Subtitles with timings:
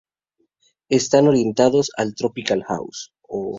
[0.89, 3.11] Están orientados al Tropical House.